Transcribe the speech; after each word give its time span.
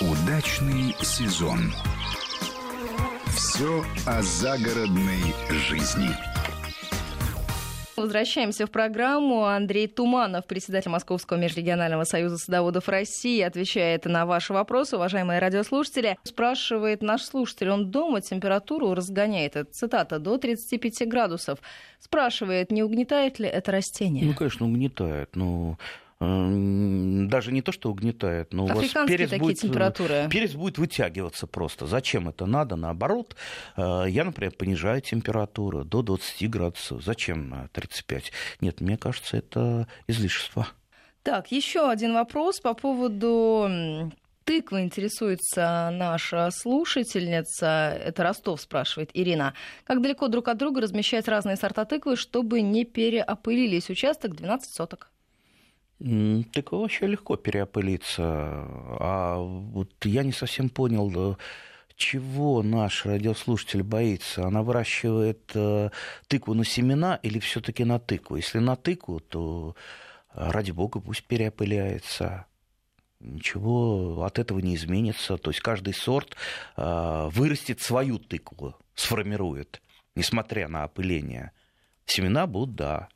Удачный 0.00 0.96
сезон. 1.02 1.58
Все 3.36 3.84
о 4.06 4.22
загородной 4.22 5.34
жизни. 5.50 6.08
Возвращаемся 7.98 8.66
в 8.66 8.70
программу. 8.70 9.44
Андрей 9.44 9.88
Туманов, 9.88 10.46
председатель 10.46 10.90
Московского 10.90 11.36
межрегионального 11.36 12.04
союза 12.04 12.38
садоводов 12.38 12.88
России, 12.88 13.42
отвечает 13.42 14.06
на 14.06 14.24
ваши 14.24 14.54
вопросы, 14.54 14.96
уважаемые 14.96 15.38
радиослушатели. 15.38 16.16
Спрашивает 16.22 17.02
наш 17.02 17.22
слушатель, 17.22 17.68
он 17.68 17.90
дома 17.90 18.22
температуру 18.22 18.94
разгоняет, 18.94 19.54
это 19.56 19.70
цитата, 19.70 20.18
до 20.18 20.38
35 20.38 21.06
градусов. 21.08 21.58
Спрашивает, 21.98 22.72
не 22.72 22.82
угнетает 22.82 23.38
ли 23.38 23.46
это 23.46 23.70
растение? 23.70 24.24
Ну, 24.24 24.32
конечно, 24.32 24.64
угнетает, 24.64 25.36
но 25.36 25.76
даже 26.20 27.50
не 27.50 27.62
то, 27.62 27.72
что 27.72 27.90
угнетает, 27.90 28.52
но 28.52 28.64
у 28.64 28.66
вас 28.66 28.84
перец 29.06 29.32
будет, 29.38 29.60
температуры. 29.60 30.28
перец 30.30 30.52
будет 30.52 30.76
вытягиваться 30.76 31.46
просто. 31.46 31.86
Зачем 31.86 32.28
это 32.28 32.44
надо? 32.44 32.76
Наоборот, 32.76 33.36
э, 33.76 34.04
я, 34.08 34.24
например, 34.24 34.52
понижаю 34.52 35.00
температуру 35.00 35.84
до 35.84 36.02
20 36.02 36.50
градусов. 36.50 37.02
Зачем 37.02 37.48
на 37.48 37.68
35? 37.68 38.32
Нет, 38.60 38.82
мне 38.82 38.98
кажется, 38.98 39.38
это 39.38 39.88
излишество. 40.08 40.68
Так, 41.22 41.50
еще 41.52 41.88
один 41.88 42.12
вопрос 42.12 42.60
по 42.60 42.74
поводу 42.74 44.12
тыквы 44.44 44.82
интересуется 44.82 45.90
наша 45.90 46.50
слушательница. 46.50 47.98
Это 47.98 48.24
Ростов 48.24 48.60
спрашивает 48.60 49.10
Ирина. 49.14 49.54
Как 49.84 50.02
далеко 50.02 50.28
друг 50.28 50.48
от 50.48 50.58
друга 50.58 50.82
размещать 50.82 51.28
разные 51.28 51.56
сорта 51.56 51.86
тыквы, 51.86 52.16
чтобы 52.16 52.60
не 52.60 52.84
переопылились? 52.84 53.88
Участок 53.88 54.34
12 54.36 54.74
соток. 54.74 55.10
Так 56.00 56.72
вообще 56.72 57.06
легко 57.06 57.36
переопылиться. 57.36 58.24
А 58.24 59.36
вот 59.36 59.90
я 60.04 60.22
не 60.22 60.32
совсем 60.32 60.70
понял, 60.70 61.36
чего 61.94 62.62
наш 62.62 63.04
радиослушатель 63.04 63.82
боится? 63.82 64.46
Она 64.46 64.62
выращивает 64.62 65.52
э, 65.54 65.90
тыкву 66.26 66.54
на 66.54 66.64
семена 66.64 67.20
или 67.22 67.38
все-таки 67.38 67.84
на 67.84 67.98
тыкву? 67.98 68.36
Если 68.36 68.58
на 68.60 68.76
тыкву, 68.76 69.20
то 69.20 69.76
ради 70.32 70.70
бога 70.70 71.00
пусть 71.00 71.24
переопыляется. 71.24 72.46
Ничего 73.20 74.24
от 74.24 74.38
этого 74.38 74.60
не 74.60 74.76
изменится. 74.76 75.36
То 75.36 75.50
есть 75.50 75.60
каждый 75.60 75.92
сорт 75.92 76.34
э, 76.78 77.28
вырастет 77.30 77.82
свою 77.82 78.18
тыкву, 78.18 78.74
сформирует, 78.94 79.82
несмотря 80.14 80.68
на 80.68 80.84
опыление. 80.84 81.52
Семена 82.06 82.46
будут, 82.46 82.74
да, 82.76 83.08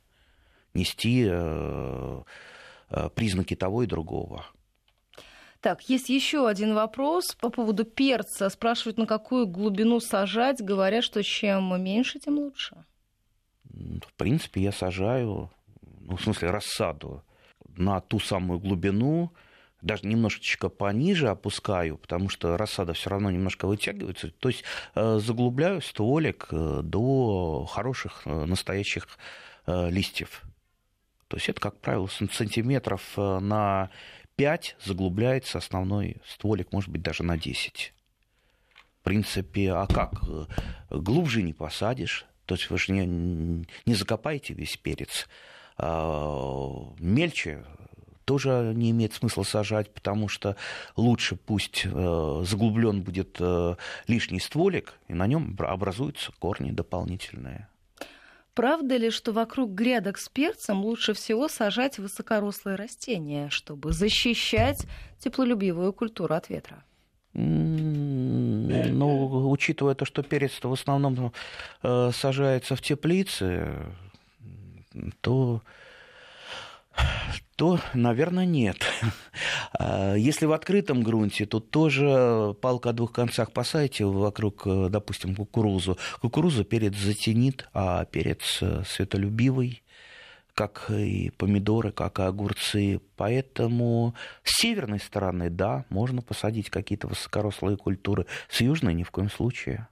нести 0.75 1.25
э, 1.27 2.21
Э, 2.21 2.23
признаки 3.15 3.55
того 3.55 3.83
и 3.83 3.87
другого. 3.87 4.45
Так, 5.65 5.89
есть 5.89 6.09
еще 6.09 6.47
один 6.47 6.75
вопрос 6.75 7.33
по 7.41 7.49
поводу 7.49 7.85
перца. 7.85 8.49
Спрашивают, 8.51 8.99
на 8.99 9.07
какую 9.07 9.47
глубину 9.47 9.99
сажать. 9.99 10.61
Говорят, 10.61 11.03
что 11.03 11.23
чем 11.23 11.83
меньше, 11.83 12.19
тем 12.19 12.37
лучше. 12.37 12.85
В 13.63 14.13
принципе, 14.15 14.61
я 14.61 14.71
сажаю, 14.71 15.49
ну, 16.01 16.17
в 16.17 16.21
смысле, 16.21 16.51
рассаду 16.51 17.23
на 17.75 17.99
ту 17.99 18.19
самую 18.19 18.59
глубину, 18.59 19.33
даже 19.81 20.05
немножечко 20.05 20.69
пониже 20.69 21.29
опускаю, 21.29 21.97
потому 21.97 22.29
что 22.29 22.57
рассада 22.57 22.93
все 22.93 23.09
равно 23.09 23.31
немножко 23.31 23.65
вытягивается. 23.65 24.29
То 24.29 24.49
есть 24.49 24.63
э, 24.93 25.17
заглубляю 25.17 25.81
стволик 25.81 26.47
э, 26.51 26.81
до 26.83 27.65
хороших 27.65 28.27
настоящих 28.27 29.07
листьев. 29.65 30.43
То 31.27 31.37
есть 31.37 31.49
это, 31.49 31.59
как 31.59 31.79
правило, 31.79 32.07
сантиметров 32.07 33.13
э, 33.17 33.39
на 33.39 33.89
5 34.35 34.77
заглубляется 34.83 35.57
основной 35.57 36.17
стволик, 36.27 36.71
может 36.71 36.89
быть, 36.89 37.01
даже 37.01 37.23
на 37.23 37.37
10. 37.37 37.93
В 38.99 39.03
принципе, 39.03 39.71
а 39.71 39.87
как? 39.87 40.23
Э, 40.27 40.45
глубже 40.91 41.41
не 41.41 41.53
посадишь. 41.53 42.25
То 42.45 42.55
есть 42.55 42.69
вы 42.69 42.77
же 42.77 42.91
не, 42.91 43.65
не 43.85 43.95
закопаете 43.95 44.53
весь 44.53 44.77
перец. 44.77 45.27
А 45.77 46.93
мельче 46.99 47.65
тоже 48.25 48.73
не 48.75 48.91
имеет 48.91 49.13
смысла 49.13 49.43
сажать, 49.43 49.91
потому 49.93 50.27
что 50.27 50.55
лучше 50.95 51.35
пусть 51.35 51.85
э, 51.85 52.43
заглублен 52.45 53.01
будет 53.01 53.39
лишний 54.07 54.39
стволик, 54.39 54.93
и 55.07 55.13
на 55.13 55.25
нем 55.25 55.55
образуются 55.59 56.31
корни 56.39 56.69
дополнительные. 56.69 57.67
Правда 58.55 58.95
ли, 58.95 59.11
что 59.11 59.33
вокруг 59.33 59.71
грядок 59.71 60.17
с 60.17 60.29
перцем 60.29 60.85
лучше 60.85 61.13
всего 61.13 61.49
сажать 61.49 61.99
высокорослые 61.99 62.77
растения, 62.77 63.49
чтобы 63.49 63.91
защищать 63.91 64.87
теплолюбивую 65.19 65.91
культуру 65.91 66.33
от 66.33 66.49
ветра? 66.49 66.85
Ну, 67.33 69.49
учитывая 69.49 69.93
то, 69.93 70.05
что 70.05 70.23
перец 70.23 70.53
в 70.63 70.71
основном 70.71 71.33
э, 71.83 72.11
сажается 72.13 72.77
в 72.77 72.81
теплице, 72.81 73.87
то 75.19 75.61
то, 77.55 77.79
наверное, 77.93 78.45
нет. 78.45 78.77
А 79.77 80.15
если 80.15 80.45
в 80.45 80.53
открытом 80.53 81.03
грунте, 81.03 81.45
то 81.45 81.59
тоже 81.59 82.55
палка 82.61 82.91
о 82.91 82.93
двух 82.93 83.11
концах 83.11 83.51
посадите 83.51 84.05
вокруг, 84.05 84.65
э, 84.65 84.87
допустим, 84.89 85.35
кукурузу. 85.35 85.97
Кукурузу 86.21 86.63
перец 86.63 86.95
затенит, 86.95 87.67
а 87.73 88.05
перец 88.05 88.59
э, 88.61 88.83
светолюбивый, 88.87 89.83
как 90.53 90.89
и 90.89 91.29
помидоры, 91.31 91.91
как 91.91 92.19
и 92.19 92.23
огурцы. 92.23 93.01
Поэтому 93.17 94.15
с 94.43 94.61
северной 94.61 94.99
стороны, 94.99 95.49
да, 95.49 95.85
можно 95.89 96.21
посадить 96.21 96.69
какие-то 96.69 97.07
высокорослые 97.07 97.75
культуры. 97.75 98.25
С 98.49 98.61
южной 98.61 98.93
ни 98.93 99.03
в 99.03 99.11
коем 99.11 99.29
случае. 99.29 99.89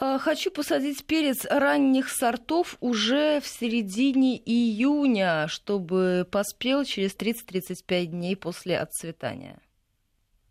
А, 0.00 0.18
хочу 0.18 0.52
посадить 0.52 1.04
перец 1.04 1.44
ранних 1.44 2.08
сортов 2.08 2.76
уже 2.80 3.40
в 3.40 3.46
середине 3.48 4.36
июня, 4.36 5.48
чтобы 5.48 6.26
поспел 6.30 6.84
через 6.84 7.16
30-35 7.16 8.06
дней 8.06 8.36
после 8.36 8.78
отцветания. 8.78 9.58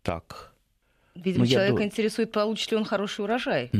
Так. 0.02 0.52
Видимо, 1.14 1.44
ну, 1.44 1.50
человека 1.50 1.80
я... 1.80 1.86
интересует, 1.86 2.30
получит 2.30 2.70
ли 2.70 2.76
он 2.76 2.84
хороший 2.84 3.24
урожай. 3.24 3.70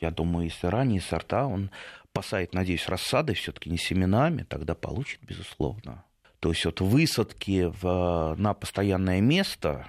Я 0.00 0.10
думаю, 0.10 0.46
если 0.46 0.66
ранние 0.66 1.00
сорта 1.00 1.46
он 1.46 1.70
посадит, 2.12 2.52
надеюсь, 2.52 2.88
рассадой, 2.88 3.36
все-таки 3.36 3.70
не 3.70 3.78
семенами, 3.78 4.42
тогда 4.42 4.74
получит, 4.74 5.20
безусловно. 5.22 6.04
То 6.40 6.50
есть 6.50 6.64
вот 6.64 6.80
высадки 6.80 7.72
в, 7.80 8.34
на 8.36 8.52
постоянное 8.52 9.20
место, 9.20 9.86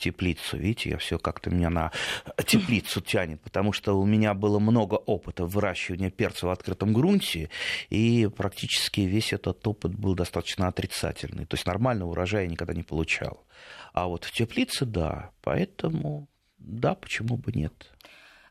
теплицу. 0.00 0.56
Видите, 0.56 0.90
я 0.90 0.98
все 0.98 1.18
как-то 1.18 1.50
меня 1.50 1.70
на 1.70 1.92
теплицу 2.44 3.00
тянет, 3.00 3.40
потому 3.42 3.72
что 3.72 3.98
у 4.00 4.04
меня 4.04 4.34
было 4.34 4.58
много 4.58 4.94
опыта 4.94 5.44
выращивания 5.44 6.10
перца 6.10 6.46
в 6.46 6.50
открытом 6.50 6.92
грунте, 6.92 7.50
и 7.90 8.28
практически 8.36 9.02
весь 9.02 9.32
этот 9.32 9.66
опыт 9.66 9.94
был 9.94 10.14
достаточно 10.14 10.66
отрицательный. 10.66 11.46
То 11.46 11.54
есть 11.54 11.66
нормального 11.66 12.10
урожая 12.10 12.42
я 12.42 12.48
никогда 12.48 12.74
не 12.74 12.82
получал. 12.82 13.46
А 13.92 14.06
вот 14.08 14.24
в 14.24 14.32
теплице, 14.32 14.84
да, 14.84 15.30
поэтому 15.42 16.28
да, 16.58 16.94
почему 16.94 17.36
бы 17.36 17.52
нет. 17.52 17.92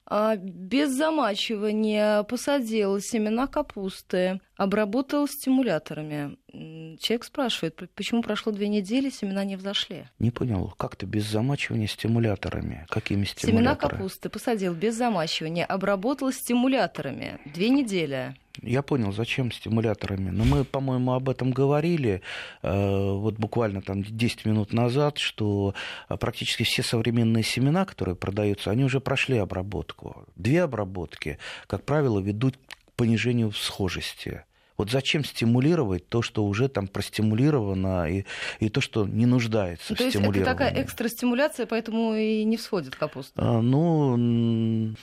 А, 0.06 0.36
без 0.38 0.92
замачивания 0.92 2.24
посадил 2.24 3.00
семена 3.00 3.46
капусты, 3.48 4.42
обработал 4.58 5.28
стимуляторами. 5.28 6.38
Человек 6.52 7.24
спрашивает, 7.24 7.80
почему 7.96 8.24
прошло 8.24 8.52
две 8.52 8.68
недели, 8.68 9.10
семена 9.10 9.44
не 9.44 9.56
взошли. 9.56 10.06
Не 10.18 10.32
понял, 10.32 10.74
как 10.78 10.96
ты 10.96 11.06
без 11.06 11.26
замачивания 11.26 11.88
стимуляторами? 11.88 12.86
Какими 12.90 13.24
стимуляторами? 13.26 13.58
Семена 13.58 13.76
капусты 13.76 14.30
посадил 14.30 14.74
без 14.74 14.96
замачивания, 14.96 15.66
обработал 15.66 16.32
стимуляторами. 16.32 17.40
Две 17.46 17.70
недели. 17.70 18.36
Я 18.62 18.82
понял, 18.82 19.12
зачем 19.12 19.52
стимуляторами. 19.52 20.32
Но 20.32 20.44
мы, 20.44 20.64
по-моему, 20.64 21.14
об 21.14 21.30
этом 21.30 21.52
говорили 21.52 22.22
э, 22.62 23.12
вот 23.14 23.36
буквально 23.36 23.81
там 23.81 24.04
10 24.04 24.46
минут 24.46 24.74
назад, 24.74 25.18
что 25.18 25.75
э, 26.10 26.18
практически 26.18 26.63
все 26.63 26.84
современные 26.84 27.44
семена, 27.44 27.86
которые 27.86 28.16
продаются, 28.16 28.72
они 28.72 28.84
уже 28.84 29.00
прошли 29.00 29.38
обработку. 29.38 30.25
Две 30.36 30.63
обработки, 30.63 31.38
как 31.68 31.86
правило, 31.86 32.19
ведут 32.19 32.57
к 32.57 32.92
понижению 32.95 33.52
схожести. 33.52 34.44
Вот 34.80 34.90
зачем 34.92 35.26
стимулировать 35.26 36.08
то, 36.08 36.22
что 36.22 36.46
уже 36.46 36.70
там 36.70 36.88
простимулировано, 36.88 38.10
и, 38.10 38.24
и 38.62 38.70
то, 38.70 38.80
что 38.80 39.06
не 39.06 39.26
нуждается 39.26 39.94
то 39.94 40.06
в 40.06 40.10
стимулировании? 40.10 40.31
То 40.31 40.40
есть 40.40 40.48
это 40.48 40.52
такая 40.52 40.84
экстра 40.86 41.08
стимуляция, 41.10 41.66
поэтому 41.66 42.16
и 42.16 42.46
не 42.46 42.56
всходит 42.56 42.96
капуста? 42.96 43.34
А, 43.36 43.62
ну, 43.62 44.16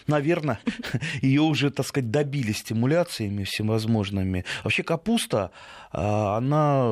наверное, 0.06 0.60
ее 1.20 1.42
уже, 1.42 1.70
так 1.70 1.86
сказать, 1.86 2.10
добили 2.10 2.52
стимуляциями 2.52 3.44
всевозможными. 3.44 4.46
Вообще 4.64 4.82
капуста, 4.82 5.50
а, 5.92 6.38
она, 6.38 6.88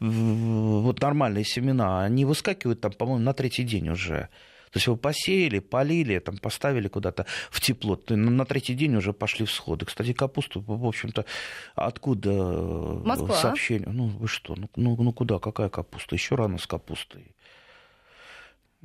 вот 0.00 1.00
нормальные 1.00 1.44
семена, 1.44 2.02
они 2.02 2.24
выскакивают 2.24 2.80
там, 2.80 2.90
по-моему, 2.90 3.22
на 3.22 3.32
третий 3.32 3.62
день 3.62 3.90
уже. 3.90 4.28
То 4.74 4.78
есть 4.78 4.88
вы 4.88 4.96
посеяли, 4.96 5.60
полили, 5.60 6.18
там, 6.18 6.36
поставили 6.36 6.88
куда-то 6.88 7.26
в 7.52 7.60
тепло. 7.60 7.96
На 8.08 8.44
третий 8.44 8.74
день 8.74 8.96
уже 8.96 9.12
пошли 9.12 9.46
всходы. 9.46 9.86
Кстати, 9.86 10.12
капусту, 10.12 10.64
в 10.66 10.84
общем-то, 10.84 11.26
откуда 11.76 12.32
Москва. 12.32 13.36
сообщение? 13.36 13.88
Ну, 13.88 14.08
вы 14.08 14.26
что? 14.26 14.56
Ну, 14.56 14.68
ну, 14.74 14.96
ну 15.00 15.12
куда? 15.12 15.38
Какая 15.38 15.68
капуста? 15.68 16.16
Еще 16.16 16.34
рано 16.34 16.58
с 16.58 16.66
капустой. 16.66 17.36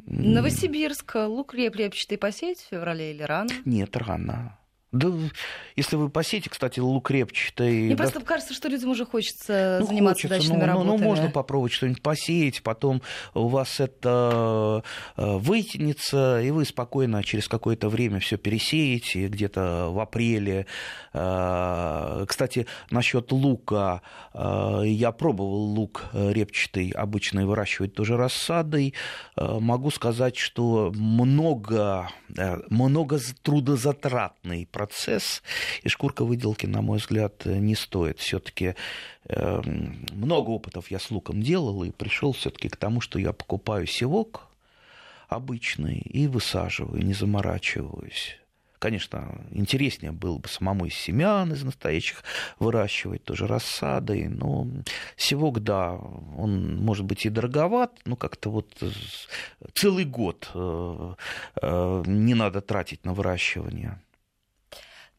Новосибирск. 0.05 1.15
Лук 1.15 1.55
репчатый 1.55 2.19
посеять 2.19 2.59
в 2.59 2.67
феврале 2.67 3.09
или 3.09 3.23
рано? 3.23 3.49
Нет, 3.65 3.97
рано. 3.97 4.58
Да, 4.91 5.09
если 5.75 5.97
вы 5.97 6.09
посеете, 6.09 6.49
кстати, 6.49 6.79
лук 6.79 7.11
репчатый... 7.11 7.83
Мне 7.83 7.95
да, 7.95 8.03
просто 8.03 8.21
кажется, 8.21 8.55
что 8.55 8.69
людям 8.69 8.89
уже 8.89 9.05
хочется 9.05 9.77
ну, 9.81 9.85
заниматься 9.85 10.27
хочется, 10.27 10.49
дачными 10.49 10.61
ну, 10.61 10.65
работами. 10.65 10.91
Ну, 10.91 10.97
ну, 10.97 11.03
можно 11.03 11.29
попробовать 11.29 11.73
что-нибудь 11.73 12.01
посеять, 12.01 12.63
потом 12.63 13.03
у 13.35 13.49
вас 13.49 13.79
это 13.79 14.83
э, 15.15 15.37
вытянется, 15.37 16.41
и 16.41 16.49
вы 16.49 16.65
спокойно 16.65 17.23
через 17.23 17.47
какое-то 17.47 17.87
время 17.87 18.19
все 18.19 18.37
пересеете, 18.37 19.27
где-то 19.27 19.89
в 19.91 19.99
апреле. 19.99 20.65
Э, 21.13 22.25
кстати, 22.27 22.65
насчет 22.89 23.31
лука, 23.31 24.01
э, 24.33 24.81
я 24.85 25.11
пробовал 25.11 25.65
лук 25.65 26.05
репчатый, 26.13 26.89
обычно 26.89 27.45
выращивать 27.45 27.93
тоже 27.93 28.17
рассадой. 28.17 28.95
Могу 29.35 29.91
сказать, 29.91 30.35
что 30.35 30.91
много, 30.95 32.09
много 32.69 33.19
трудозатратный 33.43 34.67
процесс, 34.79 35.43
и 35.83 35.89
шкурка 35.89 36.23
выделки, 36.23 36.65
на 36.65 36.81
мой 36.81 36.99
взгляд, 36.99 37.45
не 37.45 37.75
стоит. 37.75 38.19
Все-таки 38.19 38.75
э, 39.25 39.61
много 40.13 40.51
опытов 40.51 40.89
я 40.89 40.99
с 40.99 41.11
луком 41.11 41.41
делал 41.41 41.83
и 41.83 41.91
пришел 41.91 42.31
все-таки 42.31 42.69
к 42.69 42.77
тому, 42.77 43.01
что 43.01 43.19
я 43.19 43.33
покупаю 43.33 43.85
севок 43.87 44.47
обычный 45.27 45.97
и 45.97 46.27
высаживаю, 46.27 47.03
не 47.03 47.13
заморачиваюсь. 47.13 48.37
Конечно, 48.79 49.41
интереснее 49.51 50.13
было 50.13 50.37
бы 50.37 50.47
самому 50.47 50.85
из 50.85 50.93
семян, 50.93 51.51
из 51.51 51.63
настоящих 51.63 52.23
выращивать, 52.57 53.25
тоже 53.25 53.47
рассадой, 53.47 54.29
но 54.29 54.65
севок, 55.17 55.59
да, 55.59 55.91
он 56.37 56.77
может 56.77 57.05
быть 57.05 57.25
и 57.25 57.29
дороговат, 57.29 57.91
но 58.05 58.15
как-то 58.15 58.49
вот 58.49 58.81
целый 59.73 60.05
год 60.05 60.49
э, 60.53 61.15
э, 61.61 62.03
не 62.07 62.33
надо 62.33 62.61
тратить 62.61 63.03
на 63.03 63.13
выращивание. 63.13 63.99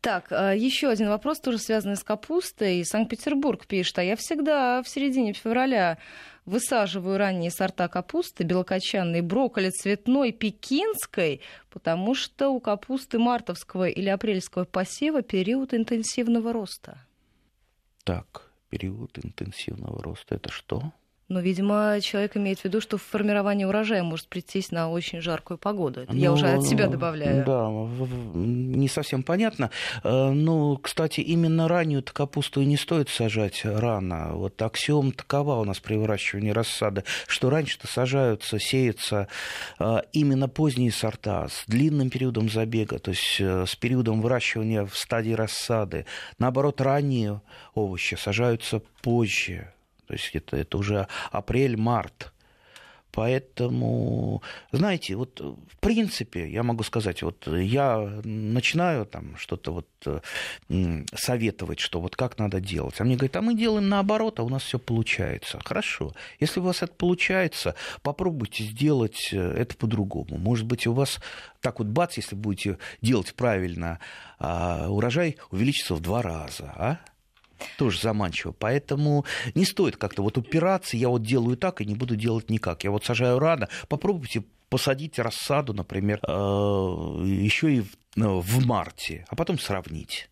Так, 0.01 0.33
а, 0.33 0.55
еще 0.55 0.89
один 0.89 1.09
вопрос, 1.09 1.41
тоже 1.41 1.59
связанный 1.59 1.97
с 1.97 2.05
капустой. 2.05 2.85
Санкт-Петербург 2.85 3.67
пишет, 3.67 3.99
а 3.99 4.03
я 4.03 4.17
всегда 4.17 4.83
в 4.83 4.89
середине 4.89 5.35
февраля 5.35 5.99
высаживаю 6.47 7.19
ранние 7.19 7.51
сорта 7.51 7.87
капусты, 7.89 8.45
белокочанной, 8.45 9.21
брокколи, 9.21 9.69
цветной, 9.69 10.33
пекинской, 10.33 11.43
потому 11.69 12.15
что 12.15 12.49
у 12.49 12.61
капусты 12.61 13.19
мартовского 13.19 13.89
или 13.89 14.09
апрельского 14.09 14.65
посева 14.65 15.21
период 15.21 15.75
интенсивного 15.75 16.53
роста. 16.55 17.05
Так, 18.05 18.51
период 18.71 19.19
интенсивного 19.23 20.03
роста 20.03 20.35
это 20.35 20.51
что? 20.51 20.93
Но, 21.31 21.39
видимо, 21.39 21.99
человек 22.03 22.37
имеет 22.37 22.59
в 22.59 22.65
виду, 22.65 22.81
что 22.81 22.99
формирование 22.99 23.65
урожая 23.65 24.03
может 24.03 24.27
прийтись 24.27 24.73
на 24.73 24.91
очень 24.91 25.21
жаркую 25.21 25.59
погоду. 25.59 26.01
Это 26.01 26.13
ну, 26.13 26.19
я 26.19 26.33
уже 26.33 26.49
от 26.49 26.65
себя 26.65 26.89
добавляю. 26.89 27.45
Да, 27.45 27.69
не 28.35 28.89
совсем 28.89 29.23
понятно. 29.23 29.71
Э, 30.03 30.31
ну, 30.31 30.77
кстати, 30.77 31.21
именно 31.21 31.69
раннюю 31.69 32.03
капусту 32.03 32.63
и 32.63 32.67
не 32.67 32.77
стоит 32.77 33.09
сажать 33.11 33.61
рано. 33.65 34.33
Вот 34.35 34.61
аксиом 34.61 35.13
такова 35.13 35.55
у 35.61 35.65
нас 35.65 35.79
при 35.79 35.95
выращивании 35.95 36.51
рассады, 36.51 37.05
что 37.29 37.49
раньше-то 37.49 37.87
сажаются, 37.87 38.59
сеются 38.59 39.29
э, 39.79 39.99
именно 40.13 40.49
поздние 40.49 40.91
сорта 40.91 41.47
с 41.47 41.63
длинным 41.69 42.11
периодом 42.11 42.51
забега, 42.51 42.99
то 42.99 43.13
есть 43.13 43.37
э, 43.39 43.67
с 43.69 43.77
периодом 43.77 44.21
выращивания 44.21 44.85
в 44.85 44.97
стадии 44.97 45.33
рассады. 45.33 46.07
Наоборот, 46.41 46.81
ранние 46.81 47.41
овощи 47.75 48.17
сажаются 48.17 48.83
позже 49.01 49.73
то 50.11 50.17
есть 50.17 50.35
это, 50.35 50.57
это 50.57 50.77
уже 50.77 51.07
апрель-март. 51.31 52.33
Поэтому, 53.13 54.43
знаете, 54.73 55.15
вот 55.15 55.41
в 55.41 55.79
принципе, 55.79 56.51
я 56.51 56.65
могу 56.65 56.83
сказать, 56.83 57.23
вот 57.23 57.47
я 57.47 57.99
начинаю 58.25 59.07
там 59.07 59.37
что-то 59.37 59.73
вот 59.73 60.23
советовать, 61.15 61.79
что 61.79 62.01
вот 62.01 62.17
как 62.17 62.39
надо 62.39 62.61
делать. 62.61 63.01
А 63.01 63.05
мне 63.05 63.15
говорят, 63.15 63.37
а 63.37 63.43
мы 63.43 63.55
делаем 63.55 63.89
наоборот, 63.89 64.41
а 64.41 64.43
у 64.43 64.49
нас 64.49 64.65
все 64.65 64.81
получается. 64.81 65.61
Хорошо. 65.65 66.13
Если 66.41 66.59
у 66.59 66.65
вас 66.65 66.83
это 66.83 66.93
получается, 66.93 67.77
попробуйте 68.03 68.65
сделать 68.65 69.31
э, 69.33 69.39
это 69.39 69.77
по-другому. 69.77 70.39
Может 70.39 70.67
быть, 70.67 70.87
у 70.87 70.93
вас 70.93 71.21
так 71.61 71.79
вот 71.79 71.89
бац, 71.89 72.17
если 72.17 72.35
будете 72.35 72.79
делать 73.01 73.35
правильно, 73.35 74.01
а, 74.39 74.89
урожай 74.89 75.37
увеличится 75.51 75.95
в 75.95 76.01
два 76.01 76.23
раза, 76.23 76.73
а? 76.77 76.99
Тоже 77.77 78.01
заманчиво. 78.01 78.53
Поэтому 78.53 79.25
не 79.55 79.65
стоит 79.65 79.97
как-то 79.97 80.23
вот 80.23 80.39
упираться, 80.39 80.97
я 80.97 81.09
вот 81.09 81.23
делаю 81.23 81.57
так 81.57 81.81
и 81.81 81.85
не 81.85 81.95
буду 81.95 82.17
делать 82.17 82.51
никак. 82.51 82.85
Я 82.85 82.91
вот 82.91 83.05
сажаю 83.05 83.39
рано, 83.39 83.69
попробуйте 83.89 84.45
посадить 84.69 85.19
рассаду, 85.19 85.75
например, 85.75 86.21
э, 86.27 86.33
еще 86.33 87.75
и 87.75 87.85
в 88.17 88.67
марте, 88.67 89.27
а 89.29 89.37
потом 89.37 89.59
сравнить. 89.59 90.30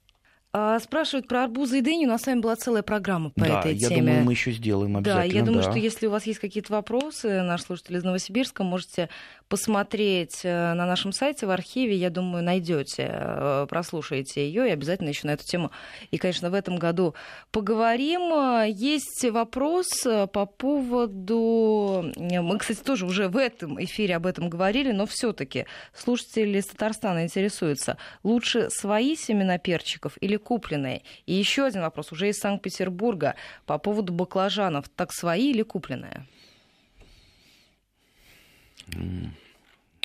А, 0.60 0.80
спрашивают 0.80 1.28
про 1.28 1.44
арбузы 1.44 1.78
и 1.78 1.80
дыню. 1.82 2.08
У 2.08 2.10
нас 2.10 2.22
с 2.22 2.26
вами 2.26 2.40
была 2.40 2.56
целая 2.56 2.82
программа 2.82 3.30
по 3.30 3.46
да, 3.46 3.60
этой 3.60 3.74
я 3.74 3.88
теме. 3.90 4.00
я 4.00 4.06
думаю, 4.06 4.24
мы 4.24 4.32
еще 4.32 4.50
сделаем 4.50 4.96
обязательно. 4.96 5.28
Да, 5.28 5.38
я 5.38 5.44
думаю, 5.44 5.62
да. 5.62 5.70
что 5.70 5.78
если 5.78 6.06
у 6.08 6.10
вас 6.10 6.26
есть 6.26 6.40
какие-то 6.40 6.72
вопросы, 6.72 7.42
наш 7.42 7.62
слушатель 7.62 7.96
из 7.96 8.02
Новосибирска, 8.02 8.64
можете 8.64 9.08
посмотреть 9.48 10.40
э, 10.42 10.74
на 10.74 10.84
нашем 10.84 11.12
сайте 11.12 11.46
в 11.46 11.50
архиве. 11.50 11.94
Я 11.94 12.10
думаю, 12.10 12.42
найдете, 12.42 13.08
э, 13.08 13.66
прослушаете 13.68 14.48
ее 14.48 14.68
и 14.68 14.72
обязательно 14.72 15.10
еще 15.10 15.28
на 15.28 15.32
эту 15.32 15.44
тему. 15.44 15.70
И, 16.10 16.18
конечно, 16.18 16.50
в 16.50 16.54
этом 16.54 16.76
году 16.76 17.14
поговорим. 17.52 18.64
Есть 18.66 19.24
вопрос 19.30 19.86
э, 20.06 20.26
по 20.26 20.44
поводу... 20.44 22.12
Мы, 22.16 22.58
кстати, 22.58 22.80
тоже 22.80 23.06
уже 23.06 23.28
в 23.28 23.36
этом 23.36 23.82
эфире 23.84 24.16
об 24.16 24.26
этом 24.26 24.50
говорили, 24.50 24.90
но 24.90 25.06
все-таки 25.06 25.66
слушатели 25.94 26.58
из 26.58 26.66
Татарстана 26.66 27.22
интересуются. 27.22 27.96
Лучше 28.24 28.70
свои 28.70 29.14
семена 29.14 29.58
перчиков 29.58 30.14
или 30.20 30.36
купленные? 30.48 31.02
И 31.26 31.34
еще 31.34 31.66
один 31.66 31.82
вопрос 31.82 32.10
уже 32.10 32.30
из 32.30 32.38
Санкт-Петербурга 32.38 33.34
по 33.66 33.76
поводу 33.76 34.14
баклажанов. 34.14 34.88
Так 34.88 35.12
свои 35.12 35.50
или 35.50 35.62
купленные? 35.62 36.26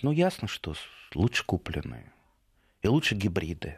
Ну, 0.01 0.12
ясно, 0.12 0.50
что 0.50 0.75
лучше 1.16 1.45
купленные. 1.45 2.12
И 2.81 2.90
лучше 2.90 3.16
гибриды. 3.16 3.78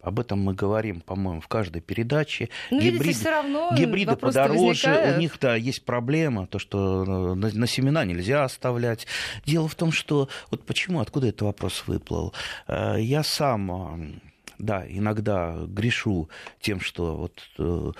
Об 0.00 0.18
этом 0.18 0.40
мы 0.40 0.54
говорим, 0.54 1.02
по-моему, 1.02 1.40
в 1.42 1.48
каждой 1.48 1.82
передаче. 1.82 2.48
Ну, 2.70 2.80
гибриды, 2.80 3.04
видите, 3.04 3.20
все 3.20 3.30
равно 3.30 3.70
гибриды 3.76 4.16
подороже, 4.16 4.88
возникает. 4.88 5.16
у 5.16 5.20
них 5.20 5.38
да, 5.38 5.54
есть 5.54 5.84
проблема, 5.84 6.46
то, 6.46 6.58
что 6.58 7.04
э, 7.04 7.34
на, 7.34 7.50
на 7.52 7.66
семена 7.66 8.04
нельзя 8.04 8.42
оставлять. 8.44 9.06
Дело 9.44 9.68
в 9.68 9.74
том, 9.74 9.92
что 9.92 10.28
вот 10.50 10.64
почему, 10.64 11.00
откуда 11.00 11.28
этот 11.28 11.42
вопрос 11.42 11.84
выплыл? 11.86 12.32
Э, 12.66 12.96
я 12.98 13.22
сам 13.22 14.22
да, 14.62 14.84
иногда 14.88 15.56
грешу 15.66 16.30
тем, 16.60 16.80
что 16.80 17.16
вот 17.16 17.42
э, 17.58 17.92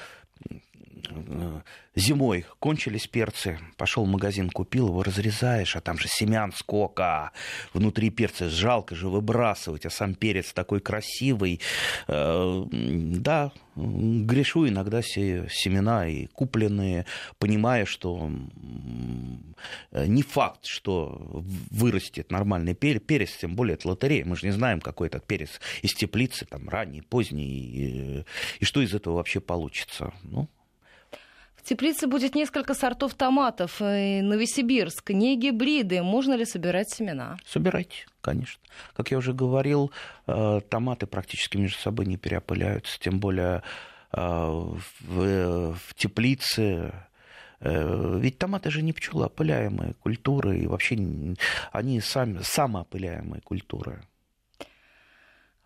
зимой 1.95 2.47
кончились 2.59 3.07
перцы, 3.07 3.59
пошел 3.77 4.05
в 4.05 4.09
магазин, 4.09 4.51
купил 4.51 4.89
его, 4.89 5.03
разрезаешь, 5.03 5.77
а 5.77 5.81
там 5.81 5.99
же 5.99 6.09
семян 6.09 6.53
сколько, 6.53 7.33
внутри 7.73 8.11
перца 8.11 8.49
жалко 8.49 8.95
же 8.95 9.09
выбрасывать, 9.09 9.87
а 9.87 9.91
сам 9.91 10.15
перец 10.15 10.53
такой 10.53 10.81
красивый. 10.81 11.61
Э, 12.09 12.65
да, 12.71 13.53
грешу 13.75 14.69
иногда 14.69 15.03
семена 15.03 16.07
и 16.07 16.27
купленные, 16.27 17.07
понимая, 17.39 17.85
что 17.87 18.31
не 19.93 20.23
факт, 20.23 20.67
что 20.67 21.19
вырастет 21.71 22.31
нормальный 22.31 22.75
перец, 22.75 23.37
тем 23.41 23.55
более 23.55 23.75
это 23.75 23.89
лотерея, 23.89 24.25
мы 24.25 24.37
же 24.37 24.47
не 24.47 24.53
знаем, 24.53 24.81
какой 24.81 25.09
этот 25.09 25.27
перец 25.27 25.61
из 25.83 25.95
теплицы, 25.95 26.45
там, 26.47 26.69
ранний, 26.69 27.03
поздний, 27.03 27.45
и, 27.45 28.25
и 28.61 28.65
что 28.65 28.83
из 28.83 28.95
этого 28.95 29.17
вообще 29.17 29.41
получится. 29.41 30.13
Ну, 30.23 30.49
в 31.63 31.69
теплице 31.69 32.09
будет 32.09 32.35
несколько 32.35 32.75
сортов 32.75 33.15
томатов. 33.15 33.81
Э, 33.81 34.21
Новосибирск, 34.21 35.11
не 35.11 35.37
гибриды. 35.37 36.03
Можно 36.03 36.35
ли 36.35 36.45
собирать 36.45 36.91
семена? 36.91 37.37
Собирайте, 37.47 38.07
конечно. 38.21 38.61
Как 38.97 39.13
я 39.13 39.19
уже 39.19 39.33
говорил, 39.33 39.93
э, 40.27 40.61
томаты 40.69 41.07
практически 41.07 41.57
между 41.57 41.79
собой 41.79 42.07
не 42.07 42.17
переопыляются. 42.17 42.99
Тем 42.99 43.21
более 43.21 43.63
э, 44.13 44.21
в, 44.21 45.75
в 45.75 45.95
теплице 45.95 46.93
ведь 47.65 48.39
томаты 48.39 48.73
же 48.73 48.83
не 48.83 48.93
пчелоопыляемые 48.93 49.95
культуры, 49.95 50.59
и 50.59 50.67
вообще 50.67 50.97
они 51.71 52.01
сами, 52.01 52.41
самоопыляемые 52.43 53.41
культуры. 53.41 54.03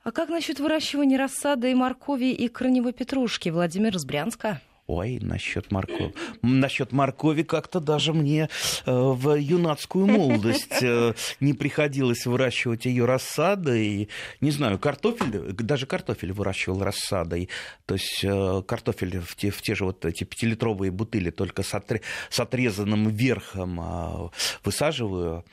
А 0.03 0.13
как 0.13 0.29
насчет 0.29 0.61
выращивания 0.61 1.17
рассады 1.17 1.71
и 1.71 1.75
моркови 1.75 2.33
и 2.33 2.49
корневой 2.49 2.93
петрушки? 2.93 3.49
Владимир 3.49 3.97
из 3.97 4.05
Брянска. 4.05 4.61
Ой, 4.87 5.19
насчет 5.21 5.73
моркови. 5.73 6.15
Насчет 6.43 6.93
моркови 6.93 7.43
как-то 7.43 7.81
даже 7.81 8.13
мне 8.13 8.49
э, 8.85 8.93
в 8.93 9.35
юнацкую 9.35 10.07
молодость 10.07 10.81
э, 10.81 11.13
не 11.41 11.55
приходилось 11.55 12.25
выращивать 12.25 12.85
ее 12.85 13.05
рассадой. 13.05 14.09
Не 14.41 14.51
знаю, 14.53 14.79
картофель, 14.79 15.53
даже 15.55 15.87
картофель 15.87 16.33
выращивал 16.33 16.85
рассадой. 16.85 17.49
То 17.85 17.95
есть 17.95 18.21
э, 18.23 18.63
картофель 18.63 19.19
в 19.19 19.35
те, 19.35 19.51
в 19.51 19.61
те 19.61 19.75
же 19.75 19.87
вот 19.87 20.05
эти 20.05 20.23
пятилитровые 20.23 20.93
бутыли, 20.93 21.31
только 21.31 21.65
с, 21.65 21.75
отре, 21.75 22.03
с 22.31 22.39
отрезанным 22.39 23.09
верхом 23.09 24.31
высаживаю 24.63 25.45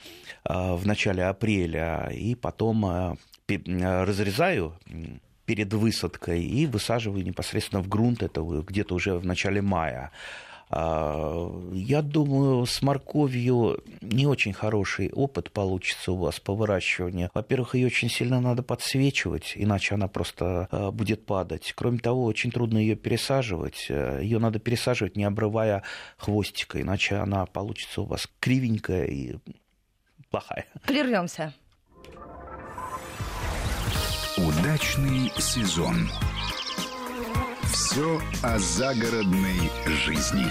в 0.46 0.86
начале 0.86 1.24
апреля 1.24 2.12
и 2.13 2.36
потом 2.36 3.18
разрезаю 3.48 4.78
перед 5.46 5.74
высадкой 5.74 6.44
и 6.44 6.66
высаживаю 6.66 7.24
непосредственно 7.24 7.82
в 7.82 7.88
грунт, 7.88 8.24
это 8.24 8.42
где-то 8.42 8.96
уже 8.96 9.16
в 9.16 9.26
начале 9.26 9.62
мая. 9.62 10.12
А, 10.76 11.52
я 11.72 12.02
думаю, 12.02 12.66
с 12.66 12.82
морковью 12.82 13.84
не 14.02 14.26
очень 14.26 14.54
хороший 14.54 15.12
опыт 15.12 15.52
получится 15.52 16.12
у 16.12 16.16
вас 16.16 16.40
по 16.40 16.56
выращиванию. 16.56 17.30
Во-первых, 17.34 17.76
ее 17.76 17.88
очень 17.88 18.10
сильно 18.10 18.42
надо 18.42 18.64
подсвечивать, 18.64 19.54
иначе 19.56 19.94
она 19.94 20.08
просто 20.08 20.68
а, 20.72 20.92
будет 20.92 21.28
падать. 21.28 21.74
Кроме 21.76 22.00
того, 22.00 22.26
очень 22.26 22.52
трудно 22.52 22.80
ее 22.80 22.96
пересаживать. 22.96 23.88
Ее 23.90 24.40
надо 24.40 24.58
пересаживать, 24.58 25.16
не 25.16 25.26
обрывая 25.26 25.84
хвостика, 26.18 26.82
иначе 26.82 27.18
она 27.18 27.46
получится 27.46 28.02
у 28.02 28.06
вас 28.06 28.28
кривенькая 28.40 29.06
и 29.06 29.36
плохая. 30.32 30.66
Прервемся. 30.88 31.54
Удачный 34.63 35.29
сезон. 35.39 36.10
Все 37.63 38.22
о 38.43 38.58
загородной 38.58 39.70
жизни. 39.86 40.46